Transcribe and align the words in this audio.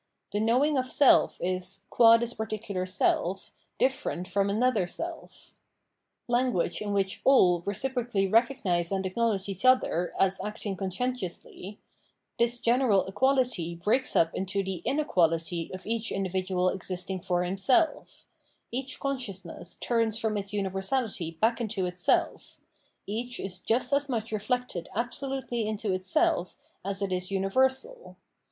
The 0.31 0.39
knowing 0.39 0.79
of 0.79 0.87
self 0.87 1.37
is, 1.39 1.85
qua 1.91 2.17
this 2.17 2.33
particular 2.33 2.87
self, 2.87 3.51
difierent 3.79 4.27
from 4.27 4.49
another 4.49 4.87
seh. 4.87 5.27
Language 6.27 6.81
in 6.81 6.91
which 6.91 7.21
all 7.23 7.61
reciprocally 7.67 8.27
recognise 8.27 8.91
and 8.91 9.05
acknowledge 9.05 9.47
each 9.47 9.63
other 9.63 10.11
as 10.19 10.41
acting 10.43 10.75
conscientiously— 10.75 11.77
this 12.39 12.57
general 12.57 13.05
equahty 13.05 13.79
breaks 13.79 14.15
up 14.15 14.33
into 14.33 14.63
the 14.63 14.77
inequality 14.85 15.69
of 15.71 15.85
each 15.85 16.11
individual 16.11 16.69
existing 16.69 17.19
for 17.21 17.43
himself; 17.43 18.25
each 18.71 18.99
conscious 18.99 19.45
ness 19.45 19.75
turns 19.75 20.17
from 20.17 20.35
its 20.35 20.51
universality 20.51 21.37
back 21.39 21.61
into 21.61 21.85
itself, 21.85 22.57
each 23.05 23.39
is 23.39 23.59
just 23.59 23.93
as 23.93 24.09
much 24.09 24.31
reflected 24.31 24.89
absolutely 24.95 25.67
into 25.67 25.93
itself 25.93 26.57
as 26.83 27.03
it 27.03 27.11
is 27.13 27.29
umversal. 27.29 28.15